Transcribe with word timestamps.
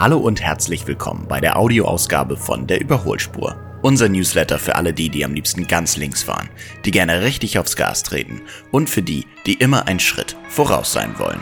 Hallo 0.00 0.16
und 0.16 0.40
herzlich 0.40 0.86
willkommen 0.86 1.26
bei 1.28 1.40
der 1.40 1.58
Audioausgabe 1.58 2.38
von 2.38 2.66
der 2.66 2.80
Überholspur. 2.80 3.54
Unser 3.82 4.08
Newsletter 4.08 4.58
für 4.58 4.76
alle 4.76 4.94
die, 4.94 5.10
die 5.10 5.26
am 5.26 5.34
liebsten 5.34 5.66
ganz 5.66 5.98
links 5.98 6.22
fahren, 6.22 6.48
die 6.86 6.90
gerne 6.90 7.20
richtig 7.20 7.58
aufs 7.58 7.76
Gas 7.76 8.02
treten 8.02 8.40
und 8.70 8.88
für 8.88 9.02
die, 9.02 9.26
die 9.44 9.52
immer 9.52 9.88
einen 9.88 10.00
Schritt 10.00 10.38
voraus 10.48 10.90
sein 10.94 11.18
wollen. 11.18 11.38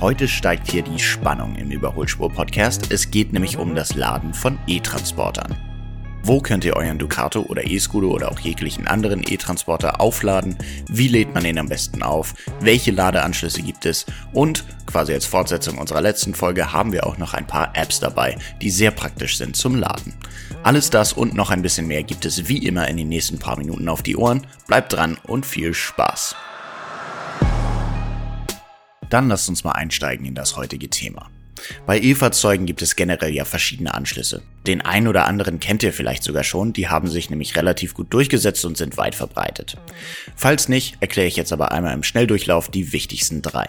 Heute 0.00 0.28
steigt 0.28 0.70
hier 0.70 0.82
die 0.82 1.00
Spannung 1.00 1.56
im 1.56 1.72
Überholspur-Podcast. 1.72 2.92
Es 2.92 3.10
geht 3.10 3.32
nämlich 3.32 3.58
um 3.58 3.74
das 3.74 3.96
Laden 3.96 4.34
von 4.34 4.56
E-Transportern. 4.68 5.65
Wo 6.28 6.40
könnt 6.40 6.64
ihr 6.64 6.74
euren 6.74 6.98
Ducato 6.98 7.42
oder 7.42 7.64
E-Scooter 7.70 8.08
oder 8.08 8.32
auch 8.32 8.40
jeglichen 8.40 8.88
anderen 8.88 9.22
E-Transporter 9.22 10.00
aufladen? 10.00 10.58
Wie 10.88 11.06
lädt 11.06 11.32
man 11.32 11.44
ihn 11.44 11.56
am 11.56 11.68
besten 11.68 12.02
auf? 12.02 12.34
Welche 12.58 12.90
Ladeanschlüsse 12.90 13.62
gibt 13.62 13.86
es? 13.86 14.06
Und 14.32 14.64
quasi 14.86 15.12
als 15.12 15.24
Fortsetzung 15.24 15.78
unserer 15.78 16.00
letzten 16.00 16.34
Folge 16.34 16.72
haben 16.72 16.92
wir 16.92 17.06
auch 17.06 17.16
noch 17.16 17.34
ein 17.34 17.46
paar 17.46 17.70
Apps 17.76 18.00
dabei, 18.00 18.36
die 18.60 18.70
sehr 18.70 18.90
praktisch 18.90 19.38
sind 19.38 19.54
zum 19.54 19.76
Laden. 19.76 20.14
Alles 20.64 20.90
das 20.90 21.12
und 21.12 21.34
noch 21.34 21.50
ein 21.50 21.62
bisschen 21.62 21.86
mehr 21.86 22.02
gibt 22.02 22.24
es 22.24 22.48
wie 22.48 22.66
immer 22.66 22.88
in 22.88 22.96
den 22.96 23.08
nächsten 23.08 23.38
paar 23.38 23.56
Minuten 23.56 23.88
auf 23.88 24.02
die 24.02 24.16
Ohren. 24.16 24.44
Bleibt 24.66 24.94
dran 24.94 25.18
und 25.28 25.46
viel 25.46 25.74
Spaß. 25.74 26.34
Dann 29.10 29.28
lasst 29.28 29.48
uns 29.48 29.62
mal 29.62 29.72
einsteigen 29.72 30.26
in 30.26 30.34
das 30.34 30.56
heutige 30.56 30.90
Thema. 30.90 31.30
Bei 31.86 32.00
E-Fahrzeugen 32.00 32.66
gibt 32.66 32.82
es 32.82 32.96
generell 32.96 33.32
ja 33.32 33.44
verschiedene 33.44 33.94
Anschlüsse. 33.94 34.42
Den 34.66 34.80
einen 34.80 35.08
oder 35.08 35.26
anderen 35.26 35.60
kennt 35.60 35.82
ihr 35.82 35.92
vielleicht 35.92 36.22
sogar 36.22 36.44
schon, 36.44 36.72
die 36.72 36.88
haben 36.88 37.08
sich 37.08 37.30
nämlich 37.30 37.56
relativ 37.56 37.94
gut 37.94 38.12
durchgesetzt 38.12 38.64
und 38.64 38.76
sind 38.76 38.96
weit 38.96 39.14
verbreitet. 39.14 39.76
Falls 40.34 40.68
nicht, 40.68 40.96
erkläre 41.00 41.28
ich 41.28 41.36
jetzt 41.36 41.52
aber 41.52 41.72
einmal 41.72 41.94
im 41.94 42.02
Schnelldurchlauf 42.02 42.68
die 42.68 42.92
wichtigsten 42.92 43.42
drei. 43.42 43.66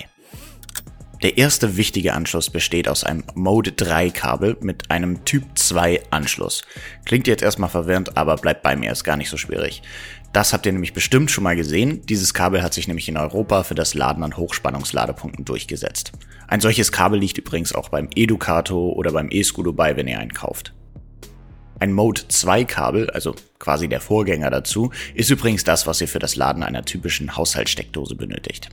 Der 1.23 1.35
erste 1.35 1.77
wichtige 1.77 2.13
Anschluss 2.13 2.51
besteht 2.51 2.87
aus 2.87 3.03
einem 3.03 3.23
Mode 3.33 3.71
3 3.71 4.11
Kabel 4.11 4.55
mit 4.61 4.91
einem 4.91 5.25
Typ 5.25 5.43
2 5.55 6.03
Anschluss. 6.11 6.61
Klingt 7.05 7.25
jetzt 7.25 7.41
erstmal 7.41 7.71
verwirrend, 7.71 8.15
aber 8.17 8.35
bleibt 8.35 8.61
bei 8.61 8.75
mir, 8.75 8.91
ist 8.91 9.03
gar 9.03 9.17
nicht 9.17 9.29
so 9.29 9.37
schwierig. 9.37 9.81
Das 10.31 10.53
habt 10.53 10.67
ihr 10.67 10.71
nämlich 10.71 10.93
bestimmt 10.93 11.31
schon 11.31 11.43
mal 11.43 11.55
gesehen. 11.55 12.05
Dieses 12.05 12.35
Kabel 12.35 12.61
hat 12.61 12.75
sich 12.75 12.87
nämlich 12.87 13.09
in 13.09 13.17
Europa 13.17 13.63
für 13.63 13.73
das 13.73 13.95
Laden 13.95 14.23
an 14.23 14.37
Hochspannungsladepunkten 14.37 15.43
durchgesetzt. 15.43 16.11
Ein 16.47 16.61
solches 16.61 16.91
Kabel 16.91 17.19
liegt 17.19 17.39
übrigens 17.39 17.73
auch 17.73 17.89
beim 17.89 18.09
Educato 18.13 18.91
oder 18.91 19.11
beim 19.11 19.29
E-Scudo 19.31 19.73
bei, 19.73 19.97
wenn 19.97 20.07
ihr 20.07 20.19
einen 20.19 20.33
kauft. 20.33 20.75
Ein 21.79 21.93
Mode 21.93 22.27
2 22.27 22.63
Kabel, 22.65 23.09
also 23.09 23.33
quasi 23.57 23.87
der 23.87 24.01
Vorgänger 24.01 24.51
dazu, 24.51 24.91
ist 25.15 25.31
übrigens 25.31 25.63
das, 25.63 25.87
was 25.87 25.99
ihr 25.99 26.07
für 26.07 26.19
das 26.19 26.35
Laden 26.35 26.61
einer 26.61 26.85
typischen 26.85 27.35
Haushaltssteckdose 27.35 28.13
benötigt. 28.13 28.69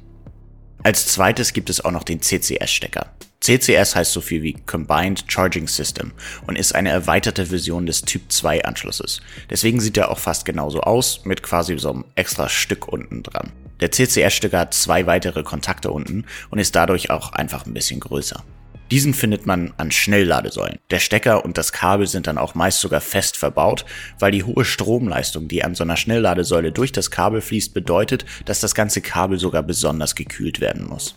Als 0.84 1.06
zweites 1.06 1.54
gibt 1.54 1.70
es 1.70 1.82
auch 1.82 1.92
noch 1.92 2.04
den 2.04 2.20
CCS-Stecker. 2.20 3.06
CCS 3.40 3.96
heißt 3.96 4.12
so 4.12 4.20
viel 4.20 4.42
wie 4.42 4.52
Combined 4.52 5.24
Charging 5.28 5.66
System 5.66 6.12
und 6.46 6.58
ist 6.58 6.74
eine 6.74 6.90
erweiterte 6.90 7.46
Version 7.46 7.86
des 7.86 8.02
Typ 8.02 8.30
2 8.30 8.66
Anschlusses. 8.66 9.22
Deswegen 9.48 9.80
sieht 9.80 9.96
er 9.96 10.10
auch 10.10 10.18
fast 10.18 10.44
genauso 10.44 10.82
aus, 10.82 11.24
mit 11.24 11.42
quasi 11.42 11.78
so 11.78 11.90
einem 11.90 12.04
extra 12.16 12.50
Stück 12.50 12.86
unten 12.86 13.22
dran. 13.22 13.50
Der 13.80 13.92
CCS-Stecker 13.92 14.58
hat 14.58 14.74
zwei 14.74 15.06
weitere 15.06 15.42
Kontakte 15.42 15.90
unten 15.90 16.26
und 16.50 16.58
ist 16.58 16.76
dadurch 16.76 17.10
auch 17.10 17.32
einfach 17.32 17.64
ein 17.64 17.72
bisschen 17.72 18.00
größer. 18.00 18.44
Diesen 18.90 19.14
findet 19.14 19.46
man 19.46 19.72
an 19.78 19.90
Schnellladesäulen. 19.90 20.78
Der 20.90 20.98
Stecker 20.98 21.44
und 21.44 21.56
das 21.56 21.72
Kabel 21.72 22.06
sind 22.06 22.26
dann 22.26 22.38
auch 22.38 22.54
meist 22.54 22.80
sogar 22.80 23.00
fest 23.00 23.36
verbaut, 23.36 23.86
weil 24.18 24.30
die 24.30 24.44
hohe 24.44 24.64
Stromleistung, 24.64 25.48
die 25.48 25.64
an 25.64 25.74
so 25.74 25.84
einer 25.84 25.96
Schnellladesäule 25.96 26.70
durch 26.70 26.92
das 26.92 27.10
Kabel 27.10 27.40
fließt, 27.40 27.72
bedeutet, 27.72 28.26
dass 28.44 28.60
das 28.60 28.74
ganze 28.74 29.00
Kabel 29.00 29.38
sogar 29.38 29.62
besonders 29.62 30.14
gekühlt 30.14 30.60
werden 30.60 30.86
muss. 30.86 31.16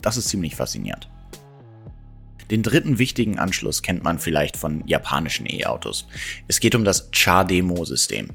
Das 0.00 0.16
ist 0.16 0.28
ziemlich 0.28 0.56
faszinierend. 0.56 1.08
Den 2.50 2.62
dritten 2.62 2.98
wichtigen 2.98 3.38
Anschluss 3.38 3.82
kennt 3.82 4.04
man 4.04 4.18
vielleicht 4.18 4.56
von 4.56 4.82
japanischen 4.86 5.46
E-Autos. 5.46 6.06
Es 6.46 6.60
geht 6.60 6.74
um 6.74 6.84
das 6.84 7.10
Char-Demo-System. 7.12 8.30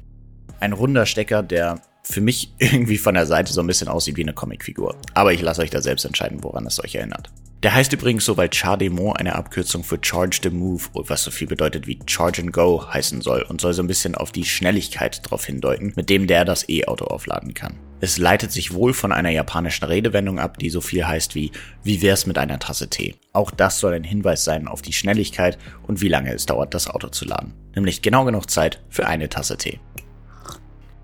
Ein 0.60 0.72
runder 0.72 1.06
Stecker, 1.06 1.42
der 1.42 1.80
für 2.04 2.20
mich 2.20 2.52
irgendwie 2.58 2.98
von 2.98 3.14
der 3.14 3.26
Seite 3.26 3.52
so 3.52 3.60
ein 3.60 3.66
bisschen 3.66 3.88
aussieht 3.88 4.16
wie 4.16 4.22
eine 4.22 4.34
Comicfigur. 4.34 4.96
Aber 5.14 5.32
ich 5.32 5.40
lasse 5.40 5.62
euch 5.62 5.70
da 5.70 5.80
selbst 5.80 6.04
entscheiden, 6.04 6.44
woran 6.44 6.66
es 6.66 6.82
euch 6.82 6.94
erinnert. 6.94 7.30
Der 7.62 7.74
heißt 7.74 7.92
übrigens 7.92 8.24
so, 8.24 8.36
weil 8.36 8.50
Char-Demo 8.52 9.12
eine 9.12 9.36
Abkürzung 9.36 9.84
für 9.84 9.98
Charge 10.02 10.40
the 10.42 10.50
Move, 10.50 10.82
was 10.94 11.22
so 11.22 11.30
viel 11.30 11.46
bedeutet 11.46 11.86
wie 11.86 12.00
Charge 12.06 12.42
and 12.42 12.52
Go 12.52 12.84
heißen 12.92 13.20
soll 13.20 13.42
und 13.42 13.60
soll 13.60 13.72
so 13.72 13.84
ein 13.84 13.86
bisschen 13.86 14.16
auf 14.16 14.32
die 14.32 14.44
Schnelligkeit 14.44 15.24
darauf 15.24 15.46
hindeuten, 15.46 15.92
mit 15.94 16.10
dem 16.10 16.26
der 16.26 16.44
das 16.44 16.68
E-Auto 16.68 17.04
aufladen 17.04 17.54
kann. 17.54 17.78
Es 18.00 18.18
leitet 18.18 18.50
sich 18.50 18.74
wohl 18.74 18.92
von 18.92 19.12
einer 19.12 19.30
japanischen 19.30 19.84
Redewendung 19.84 20.40
ab, 20.40 20.58
die 20.58 20.70
so 20.70 20.80
viel 20.80 21.06
heißt 21.06 21.36
wie 21.36 21.52
wie 21.84 22.02
wär's 22.02 22.26
mit 22.26 22.36
einer 22.36 22.58
Tasse 22.58 22.90
Tee. 22.90 23.14
Auch 23.32 23.52
das 23.52 23.78
soll 23.78 23.94
ein 23.94 24.02
Hinweis 24.02 24.42
sein 24.42 24.66
auf 24.66 24.82
die 24.82 24.92
Schnelligkeit 24.92 25.56
und 25.86 26.00
wie 26.00 26.08
lange 26.08 26.34
es 26.34 26.46
dauert, 26.46 26.74
das 26.74 26.88
Auto 26.88 27.10
zu 27.10 27.26
laden. 27.26 27.54
Nämlich 27.76 28.02
genau 28.02 28.24
genug 28.24 28.50
Zeit 28.50 28.82
für 28.90 29.06
eine 29.06 29.28
Tasse 29.28 29.56
Tee. 29.56 29.78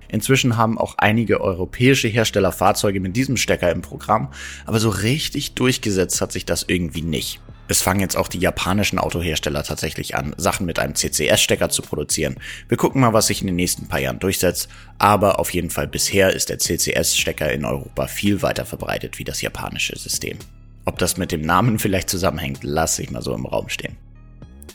Inzwischen 0.09 0.57
haben 0.57 0.79
auch 0.79 0.95
einige 0.99 1.41
europäische 1.41 2.09
Hersteller 2.09 2.53
Fahrzeuge 2.53 3.01
mit 3.01 3.17
diesem 3.17 3.37
Stecker 3.37 3.71
im 3.71 3.83
Programm, 3.83 4.29
aber 4.67 4.81
so 4.81 4.89
richtig 4.89 5.55
durchgesetzt 5.55 6.21
hat 6.21 6.33
sich 6.33 6.45
das 6.45 6.65
irgendwie 6.67 7.03
nicht. 7.03 7.41
Es 7.71 7.83
fangen 7.83 8.01
jetzt 8.01 8.17
auch 8.17 8.29
die 8.29 8.39
japanischen 8.39 8.99
Autohersteller 8.99 9.63
tatsächlich 9.63 10.17
an, 10.17 10.35
Sachen 10.39 10.65
mit 10.65 10.79
einem 10.79 10.95
CCS-Stecker 10.95 11.69
zu 11.69 11.83
produzieren. 11.83 12.37
Wir 12.67 12.79
gucken 12.79 13.03
mal, 13.03 13.13
was 13.13 13.27
sich 13.27 13.43
in 13.43 13.47
den 13.47 13.57
nächsten 13.57 13.89
paar 13.89 14.01
Jahren 14.01 14.19
durchsetzt, 14.19 14.69
aber 14.97 15.39
auf 15.39 15.53
jeden 15.53 15.69
Fall 15.69 15.87
bisher 15.87 16.33
ist 16.33 16.49
der 16.49 16.59
CCS-Stecker 16.59 17.53
in 17.53 17.67
Europa 17.67 18.07
viel 18.07 18.41
weiter 18.41 18.65
verbreitet 18.65 19.19
wie 19.19 19.25
das 19.25 19.43
japanische 19.43 19.99
System. 19.99 20.39
Ob 20.87 20.99
das 20.99 21.19
mit 21.19 21.31
dem 21.31 21.43
Namen 21.43 21.79
vielleicht 21.79 22.09
zusammenhängt, 22.09 22.65
lasse 22.65 23.03
ich 23.03 23.11
mal 23.11 23.21
so 23.21 23.35
im 23.35 23.45
Raum 23.45 23.69
stehen. 23.69 23.99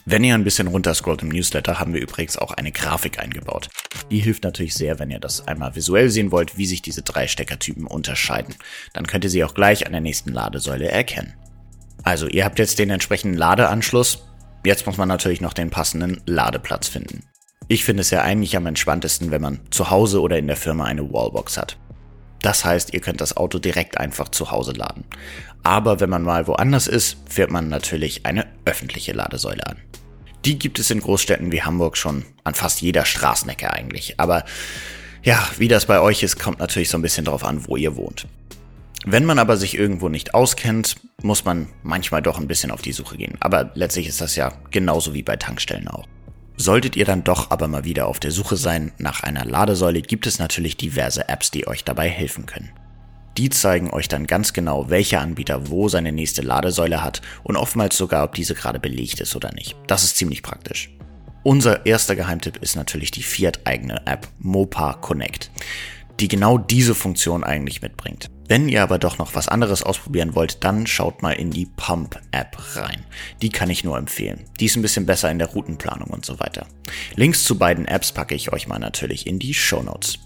Wenn 0.06 0.26
ihr 0.26 0.36
ein 0.36 0.44
bisschen 0.44 0.68
runterscrollt 0.68 1.22
im 1.22 1.30
Newsletter, 1.30 1.80
haben 1.80 1.94
wir 1.94 2.02
übrigens 2.02 2.38
auch 2.38 2.52
eine 2.52 2.74
Grafik 2.74 3.20
eingebaut. 3.20 3.70
Die 4.12 4.20
hilft 4.20 4.44
natürlich 4.44 4.74
sehr, 4.74 5.00
wenn 5.00 5.10
ihr 5.10 5.20
das 5.20 5.48
einmal 5.48 5.78
visuell 5.78 6.10
sehen 6.10 6.32
wollt, 6.32 6.58
wie 6.58 6.66
sich 6.66 6.82
diese 6.82 7.04
drei 7.04 7.26
Steckertypen 7.28 7.88
unterscheiden. 7.88 8.56
Dann 8.92 9.08
könnt 9.08 9.24
ihr 9.24 9.30
sie 9.30 9.46
auch 9.46 9.54
gleich 9.54 9.86
an 9.86 9.94
der 9.94 10.02
nächsten 10.02 10.34
Ladesäule 10.34 10.90
erkennen. 10.90 11.36
Also, 12.04 12.28
ihr 12.28 12.44
habt 12.44 12.60
jetzt 12.60 12.80
den 12.80 12.90
entsprechenden 12.90 13.38
Ladeanschluss. 13.38 14.26
Jetzt 14.66 14.86
muss 14.86 14.98
man 14.98 15.08
natürlich 15.08 15.40
noch 15.40 15.54
den 15.54 15.70
passenden 15.70 16.22
Ladeplatz 16.26 16.90
finden. 16.90 17.24
Ich 17.70 17.86
finde 17.86 18.02
es 18.02 18.10
ja 18.10 18.24
eigentlich 18.24 18.58
am 18.58 18.66
entspanntesten, 18.66 19.32
wenn 19.32 19.42
man 19.42 19.62
zu 19.72 19.90
Hause 19.90 20.20
oder 20.20 20.38
in 20.38 20.48
der 20.48 20.58
Firma 20.58 20.84
eine 20.84 21.14
Wallbox 21.14 21.58
hat. 21.58 21.78
Das 22.42 22.66
heißt, 22.66 22.94
ihr 22.94 23.00
könnt 23.00 23.22
das 23.22 23.38
Auto 23.38 23.58
direkt 23.58 23.98
einfach 23.98 24.28
zu 24.28 24.52
Hause 24.52 24.74
laden. 24.74 25.06
Aber 25.64 26.02
wenn 26.02 26.10
man 26.10 26.24
mal 26.24 26.46
woanders 26.46 26.88
ist, 26.88 27.16
fährt 27.30 27.52
man 27.52 27.70
natürlich 27.70 28.26
eine 28.26 28.48
öffentliche 28.66 29.14
Ladesäule 29.14 29.66
an. 29.66 29.78
Die 30.46 30.60
gibt 30.60 30.80
es 30.80 30.92
in 30.92 31.00
Großstädten 31.00 31.52
wie 31.52 31.62
Hamburg 31.62 31.96
schon 31.96 32.26
an 32.44 32.54
fast 32.54 32.82
jeder 32.82 33.06
Straßenecke 33.06 33.72
eigentlich. 33.72 34.20
Aber 34.20 34.44
ja, 35.24 35.48
wie 35.58 35.70
das 35.70 35.86
bei 35.86 36.02
euch 36.02 36.22
ist, 36.22 36.38
kommt 36.38 36.60
natürlich 36.60 36.90
so 36.90 36.98
ein 36.98 37.02
bisschen 37.02 37.26
drauf 37.26 37.46
an, 37.46 37.66
wo 37.68 37.78
ihr 37.78 37.96
wohnt. 37.96 38.28
Wenn 39.06 39.26
man 39.26 39.40
aber 39.40 39.58
sich 39.58 39.78
irgendwo 39.78 40.10
nicht 40.10 40.34
auskennt, 40.34 40.98
muss 41.22 41.46
man 41.46 41.68
manchmal 41.82 42.22
doch 42.22 42.40
ein 42.40 42.48
bisschen 42.48 42.72
auf 42.72 42.82
die 42.82 42.94
Suche 42.94 43.18
gehen. 43.18 43.38
Aber 43.40 43.72
letztlich 43.76 44.08
ist 44.08 44.22
das 44.22 44.36
ja 44.36 44.54
genauso 44.72 45.14
wie 45.14 45.24
bei 45.24 45.36
Tankstellen 45.36 45.88
auch. 45.88 46.08
Solltet 46.56 46.96
ihr 46.96 47.06
dann 47.06 47.24
doch 47.24 47.52
aber 47.52 47.68
mal 47.68 47.84
wieder 47.84 48.08
auf 48.08 48.20
der 48.20 48.32
Suche 48.32 48.58
sein 48.58 48.92
nach 48.98 49.24
einer 49.24 49.44
Ladesäule, 49.44 50.02
gibt 50.02 50.28
es 50.28 50.40
natürlich 50.40 50.78
diverse 50.78 51.28
Apps, 51.28 51.52
die 51.52 51.68
euch 51.68 51.84
dabei 51.84 52.10
helfen 52.10 52.46
können. 52.46 52.72
Die 53.38 53.50
zeigen 53.50 53.92
euch 53.92 54.08
dann 54.08 54.28
ganz 54.28 54.54
genau, 54.54 54.90
welcher 54.90 55.22
Anbieter 55.22 55.70
wo 55.70 55.90
seine 55.90 56.12
nächste 56.12 56.42
Ladesäule 56.42 57.04
hat 57.04 57.22
und 57.44 57.58
oftmals 57.58 57.98
sogar, 57.98 58.24
ob 58.24 58.36
diese 58.36 58.54
gerade 58.54 58.80
belegt 58.80 59.20
ist 59.20 59.36
oder 59.36 59.52
nicht. 59.54 59.76
Das 59.88 60.04
ist 60.04 60.18
ziemlich 60.18 60.44
praktisch. 60.44 60.92
Unser 61.44 61.86
erster 61.86 62.16
Geheimtipp 62.16 62.58
ist 62.58 62.76
natürlich 62.76 63.12
die 63.12 63.24
Fiat-eigene 63.24 64.06
App 64.06 64.28
Mopa 64.40 64.94
Connect, 64.94 65.52
die 66.20 66.28
genau 66.28 66.58
diese 66.58 66.96
Funktion 66.96 67.44
eigentlich 67.44 67.82
mitbringt. 67.82 68.30
Wenn 68.48 68.70
ihr 68.70 68.84
aber 68.84 69.00
doch 69.00 69.18
noch 69.18 69.36
was 69.36 69.48
anderes 69.48 69.84
ausprobieren 69.84 70.36
wollt, 70.36 70.64
dann 70.64 70.86
schaut 70.86 71.22
mal 71.22 71.32
in 71.32 71.50
die 71.50 71.66
Pump-App 71.66 72.58
rein. 72.76 73.04
Die 73.42 73.50
kann 73.50 73.70
ich 73.70 73.84
nur 73.84 73.98
empfehlen. 73.98 74.46
Die 74.60 74.66
ist 74.66 74.76
ein 74.76 74.82
bisschen 74.82 75.06
besser 75.06 75.32
in 75.32 75.40
der 75.40 75.48
Routenplanung 75.48 76.10
und 76.10 76.26
so 76.26 76.40
weiter. 76.40 76.68
Links 77.16 77.46
zu 77.46 77.58
beiden 77.58 77.86
Apps 77.86 78.12
packe 78.12 78.36
ich 78.36 78.54
euch 78.54 78.68
mal 78.68 78.80
natürlich 78.80 79.28
in 79.28 79.40
die 79.40 79.54
Show 79.54 79.82
Notes. 79.82 80.20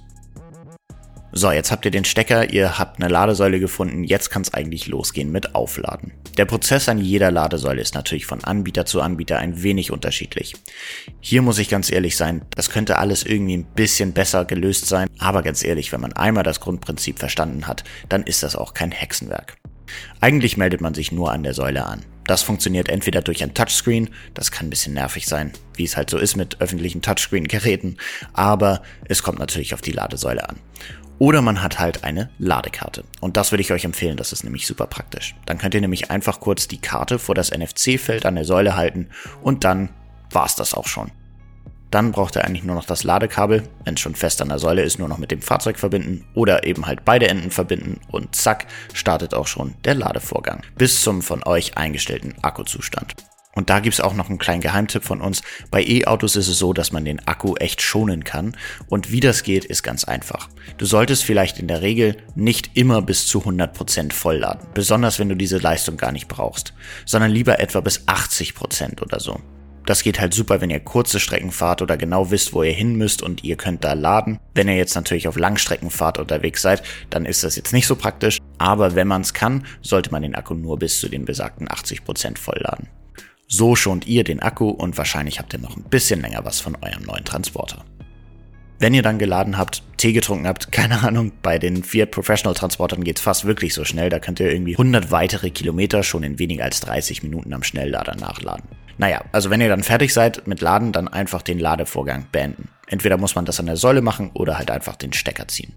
So, 1.34 1.52
jetzt 1.52 1.72
habt 1.72 1.84
ihr 1.84 1.92
den 1.92 2.06
Stecker, 2.06 2.52
ihr 2.52 2.80
habt 2.80 3.02
eine 3.02 3.12
Ladesäule 3.12 3.60
gefunden, 3.60 4.06
jetzt 4.06 4.30
kann 4.30 4.44
es 4.44 4.54
eigentlich 4.54 4.88
losgehen 4.88 5.30
mit 5.30 5.56
Aufladen. 5.56 6.14
Der 6.38 6.46
Prozess 6.46 6.88
an 6.88 7.00
jeder 7.00 7.32
Ladesäule 7.32 7.82
ist 7.82 7.96
natürlich 7.96 8.26
von 8.26 8.44
Anbieter 8.44 8.86
zu 8.86 9.02
Anbieter 9.02 9.38
ein 9.38 9.62
wenig 9.62 9.92
unterschiedlich. 9.92 10.56
Hier 11.20 11.42
muss 11.42 11.60
ich 11.60 11.68
ganz 11.68 11.92
ehrlich 11.92 12.16
sein, 12.16 12.46
das 12.56 12.70
könnte 12.70 12.98
alles 12.98 13.24
irgendwie 13.24 13.58
ein 13.58 13.66
bisschen 13.66 14.14
besser 14.14 14.46
gelöst 14.46 14.86
sein, 14.86 15.10
aber 15.20 15.44
ganz 15.44 15.64
ehrlich, 15.64 15.92
wenn 15.92 16.02
man 16.02 16.14
einmal 16.14 16.44
das 16.44 16.62
Grundprinzip 16.62 17.20
verstanden 17.20 17.68
hat, 17.68 17.84
dann 18.08 18.24
ist 18.24 18.44
das 18.44 18.56
auch 18.56 18.74
kein 18.74 18.92
Hexenwerk. 18.92 19.58
Eigentlich 20.22 20.58
meldet 20.58 20.82
man 20.82 20.94
sich 20.94 21.12
nur 21.12 21.32
an 21.32 21.44
der 21.44 21.54
Säule 21.54 21.86
an. 21.86 22.04
Das 22.26 22.44
funktioniert 22.44 22.90
entweder 22.90 23.22
durch 23.22 23.42
ein 23.42 23.54
Touchscreen, 23.54 24.10
das 24.34 24.52
kann 24.52 24.68
ein 24.68 24.70
bisschen 24.70 24.94
nervig 24.94 25.28
sein, 25.28 25.54
wie 25.76 25.86
es 25.86 25.96
halt 25.96 26.10
so 26.10 26.18
ist 26.18 26.36
mit 26.36 26.60
öffentlichen 26.60 27.02
Touchscreen-Geräten, 27.02 27.98
aber 28.34 28.82
es 29.06 29.24
kommt 29.24 29.40
natürlich 29.40 29.74
auf 29.74 29.82
die 29.82 29.94
Ladesäule 29.94 30.48
an. 30.48 30.58
Oder 31.20 31.42
man 31.42 31.64
hat 31.64 31.80
halt 31.80 32.04
eine 32.04 32.30
Ladekarte. 32.38 33.04
Und 33.22 33.38
das 33.38 33.52
würde 33.52 33.62
ich 33.62 33.72
euch 33.72 33.86
empfehlen, 33.86 34.18
das 34.18 34.34
ist 34.34 34.44
nämlich 34.44 34.68
super 34.68 34.86
praktisch. 34.86 35.36
Dann 35.46 35.58
könnt 35.58 35.74
ihr 35.74 35.82
nämlich 35.82 36.12
einfach 36.12 36.40
kurz 36.40 36.68
die 36.68 36.82
Karte 36.82 37.18
vor 37.18 37.34
das 37.34 37.52
NFC-Feld 37.52 38.26
an 38.26 38.36
der 38.36 38.46
Säule 38.46 38.76
halten 38.76 39.10
und 39.42 39.64
dann 39.64 39.90
war's 40.30 40.56
das 40.56 40.74
auch 40.74 40.88
schon. 40.88 41.12
Dann 41.92 42.12
braucht 42.12 42.36
ihr 42.36 42.46
eigentlich 42.46 42.64
nur 42.64 42.76
noch 42.76 42.86
das 42.86 43.04
Ladekabel, 43.04 43.64
wenn 43.86 43.94
es 43.94 44.00
schon 44.00 44.16
fest 44.16 44.42
an 44.42 44.50
der 44.50 44.60
Säule 44.60 44.84
ist, 44.84 45.00
nur 45.00 45.08
noch 45.08 45.18
mit 45.18 45.32
dem 45.32 45.42
Fahrzeug 45.42 45.80
verbinden 45.80 46.26
oder 46.34 46.66
eben 46.66 46.86
halt 46.86 47.06
beide 47.06 47.28
Enden 47.28 47.52
verbinden 47.52 48.02
und 48.12 48.36
zack, 48.36 48.68
startet 48.94 49.34
auch 49.34 49.48
schon 49.48 49.76
der 49.86 49.96
Ladevorgang 49.96 50.64
bis 50.78 51.02
zum 51.02 51.22
von 51.22 51.44
euch 51.44 51.78
eingestellten 51.78 52.36
Akkuzustand. 52.42 53.16
Und 53.58 53.72
da 53.72 53.80
gibt's 53.80 54.02
auch 54.02 54.14
noch 54.14 54.30
einen 54.30 54.38
kleinen 54.38 54.62
Geheimtipp 54.62 55.04
von 55.04 55.20
uns. 55.20 55.42
Bei 55.72 55.82
E-Autos 55.82 56.36
ist 56.36 56.48
es 56.48 56.60
so, 56.60 56.74
dass 56.74 56.92
man 56.92 57.06
den 57.06 57.28
Akku 57.28 57.56
echt 57.56 57.82
schonen 57.82 58.24
kann. 58.24 58.56
Und 58.88 59.12
wie 59.12 59.20
das 59.20 59.42
geht, 59.42 59.66
ist 59.66 59.82
ganz 59.82 60.04
einfach. 60.04 60.48
Du 60.78 60.86
solltest 60.86 61.24
vielleicht 61.24 61.58
in 61.58 61.68
der 61.68 61.82
Regel 61.82 62.18
nicht 62.36 62.78
immer 62.78 63.02
bis 63.02 63.26
zu 63.26 63.40
100% 63.40 64.14
vollladen. 64.14 64.68
Besonders 64.76 65.18
wenn 65.18 65.30
du 65.30 65.36
diese 65.36 65.58
Leistung 65.58 65.98
gar 65.98 66.12
nicht 66.12 66.28
brauchst. 66.28 66.76
Sondern 67.08 67.32
lieber 67.32 67.60
etwa 67.60 67.80
bis 67.80 68.08
80% 68.08 69.02
oder 69.02 69.20
so. 69.20 69.42
Das 69.88 70.04
geht 70.04 70.20
halt 70.20 70.34
super, 70.34 70.60
wenn 70.60 70.70
ihr 70.70 70.82
kurze 70.82 71.18
Strecken 71.18 71.50
fahrt 71.50 71.82
oder 71.82 71.96
genau 71.96 72.30
wisst, 72.30 72.52
wo 72.52 72.62
ihr 72.62 72.74
hin 72.74 72.98
müsst 72.98 73.22
und 73.22 73.46
ihr 73.46 73.56
könnt 73.56 73.86
da 73.86 73.94
laden. 73.94 74.38
Wenn 74.54 74.68
ihr 74.68 74.76
jetzt 74.76 74.96
natürlich 74.96 75.30
auf 75.30 75.38
Langstreckenfahrt 75.38 76.18
unterwegs 76.18 76.62
seid, 76.62 76.84
dann 77.10 77.26
ist 77.26 77.46
das 77.46 77.56
jetzt 77.56 77.72
nicht 77.72 77.88
so 77.88 77.96
praktisch. 77.96 78.40
Aber 78.58 78.96
wenn 78.96 79.08
man 79.08 79.22
es 79.22 79.34
kann, 79.34 79.66
sollte 79.82 80.12
man 80.12 80.24
den 80.24 80.36
Akku 80.36 80.56
nur 80.56 80.78
bis 80.78 81.00
zu 81.00 81.08
den 81.08 81.24
besagten 81.24 81.70
80% 81.70 82.38
vollladen. 82.38 82.90
So 83.48 83.78
schont 83.78 84.06
ihr 84.08 84.26
den 84.26 84.42
Akku 84.42 84.68
und 84.68 84.98
wahrscheinlich 84.98 85.40
habt 85.40 85.54
ihr 85.54 85.60
noch 85.60 85.78
ein 85.78 85.84
bisschen 85.84 86.20
länger 86.20 86.44
was 86.44 86.60
von 86.60 86.76
eurem 86.82 87.04
neuen 87.04 87.24
Transporter. 87.24 87.86
Wenn 88.80 88.94
ihr 88.94 89.04
dann 89.04 89.20
geladen 89.20 89.58
habt, 89.58 89.84
Tee 89.96 90.12
getrunken 90.12 90.48
habt, 90.48 90.70
keine 90.74 91.02
Ahnung, 91.02 91.32
bei 91.42 91.60
den 91.60 91.82
Fiat 91.86 92.12
Professional 92.12 92.56
Transportern 92.56 93.06
geht's 93.06 93.22
fast 93.22 93.46
wirklich 93.46 93.74
so 93.74 93.86
schnell, 93.86 94.10
da 94.10 94.20
könnt 94.20 94.42
ihr 94.42 94.52
irgendwie 94.52 94.74
100 94.74 95.12
weitere 95.12 95.50
Kilometer 95.50 96.04
schon 96.04 96.24
in 96.24 96.40
weniger 96.40 96.66
als 96.66 96.82
30 96.82 97.24
Minuten 97.24 97.54
am 97.54 97.64
Schnelllader 97.64 98.18
nachladen. 98.18 98.66
Naja, 98.98 99.24
also 99.32 99.50
wenn 99.50 99.62
ihr 99.62 99.70
dann 99.70 99.84
fertig 99.84 100.14
seid 100.14 100.48
mit 100.48 100.62
Laden, 100.62 100.92
dann 100.92 101.08
einfach 101.08 101.42
den 101.42 101.60
Ladevorgang 101.60 102.28
beenden. 102.32 102.70
Entweder 102.88 103.18
muss 103.18 103.36
man 103.36 103.46
das 103.46 103.60
an 103.60 103.68
der 103.68 103.78
Säule 103.78 104.02
machen 104.02 104.32
oder 104.34 104.58
halt 104.58 104.72
einfach 104.72 104.96
den 104.96 105.14
Stecker 105.14 105.48
ziehen. 105.48 105.74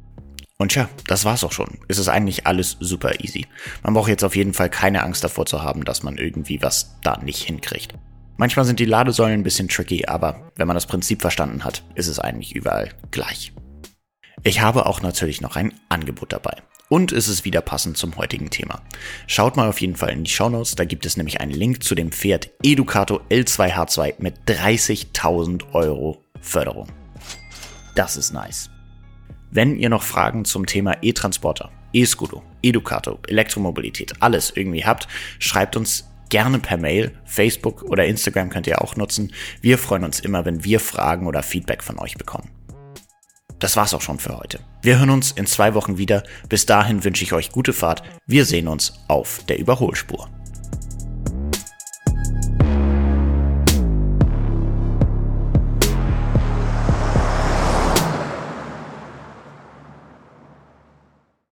Und 0.56 0.72
tja, 0.72 0.88
das 1.06 1.25
war's 1.25 1.43
auch 1.44 1.52
schon. 1.52 1.78
Es 1.88 1.99
ist 1.99 2.08
eigentlich 2.08 2.46
alles 2.46 2.76
super 2.81 3.20
easy. 3.20 3.46
Man 3.82 3.94
braucht 3.94 4.08
jetzt 4.08 4.25
auf 4.25 4.37
jeden 4.37 4.52
Fall 4.52 4.69
keine 4.69 5.02
Angst 5.02 5.25
davor 5.25 5.46
zu 5.46 5.62
haben, 5.62 5.84
dass 5.84 6.02
man 6.02 6.19
irgendwie 6.19 6.62
was 6.62 6.96
da 7.02 7.19
nicht 7.19 7.43
hinkriegt. 7.43 7.94
Manchmal 8.37 8.64
sind 8.64 8.78
die 8.81 8.87
Ladesäulen 8.87 9.40
ein 9.40 9.43
bisschen 9.43 9.69
tricky, 9.69 10.06
aber 10.06 10.50
wenn 10.56 10.67
man 10.67 10.76
das 10.76 10.87
Prinzip 10.87 11.20
verstanden 11.20 11.64
hat, 11.64 11.82
ist 11.94 12.08
es 12.08 12.19
eigentlich 12.19 12.55
überall 12.55 12.90
gleich. 13.11 13.52
Ich 14.43 14.61
habe 14.61 14.87
auch 14.87 15.02
natürlich 15.02 15.43
noch 15.43 15.56
ein 15.56 15.75
Angebot 15.90 16.32
dabei. 16.32 16.56
Und 16.91 17.13
es 17.13 17.29
ist 17.29 17.45
wieder 17.45 17.61
passend 17.61 17.97
zum 17.97 18.17
heutigen 18.17 18.51
Thema. 18.51 18.83
Schaut 19.29 19.57
mal 19.57 19.69
auf 19.69 19.81
jeden 19.81 19.95
Fall 19.95 20.11
in 20.11 20.25
die 20.25 20.31
Show 20.31 20.49
Notes, 20.49 20.75
da 20.75 20.85
gibt 20.85 21.07
es 21.07 21.17
nämlich 21.17 21.41
einen 21.41 21.53
Link 21.53 21.85
zu 21.85 21.95
dem 21.95 22.11
Fiat 22.11 22.51
Educato 22.65 23.21
L2H2 23.31 24.15
mit 24.19 24.35
30.000 24.49 25.73
Euro 25.73 26.21
Förderung. 26.41 26.89
Das 27.95 28.17
ist 28.17 28.33
nice. 28.33 28.71
Wenn 29.53 29.77
ihr 29.77 29.89
noch 29.89 30.03
Fragen 30.03 30.45
zum 30.45 30.67
Thema 30.67 30.97
E-Transporter, 31.01 31.71
E-Scooter, 31.93 32.43
Educato, 32.61 33.21
Elektromobilität, 33.29 34.15
alles 34.21 34.53
irgendwie 34.57 34.85
habt, 34.85 35.07
schreibt 35.39 35.77
uns 35.77 36.11
gerne 36.29 36.59
per 36.59 36.77
Mail, 36.77 37.17
Facebook 37.25 37.85
oder 37.85 38.05
Instagram 38.07 38.51
könnt 38.51 38.67
ihr 38.67 38.83
auch 38.83 38.97
nutzen. 38.97 39.33
Wir 39.61 39.79
freuen 39.79 40.03
uns 40.03 40.19
immer, 40.19 40.45
wenn 40.45 40.65
wir 40.65 40.81
Fragen 40.81 41.29
oder 41.29 41.45
Feedback 41.45 41.85
von 41.85 42.01
euch 42.01 42.17
bekommen. 42.17 42.51
Das 43.61 43.77
war's 43.77 43.95
auch 43.95 44.01
schon 44.01 44.19
für 44.19 44.37
heute. 44.39 44.59
Wir 44.83 44.99
hören 44.99 45.11
uns 45.11 45.33
in 45.33 45.47
zwei 45.47 45.75
Wochen 45.75 45.99
wieder. 45.99 46.25
Bis 46.49 46.67
dahin 46.67 47.05
wünsche 47.05 47.23
ich 47.23 47.35
euch 47.35 47.53
gute 47.53 47.75
Fahrt. 47.75 48.03
Wir 48.27 48.47
sehen 48.47 48.69
uns 48.69 48.95
auf 49.07 49.41
der 49.49 49.59
Überholspur. 49.59 50.29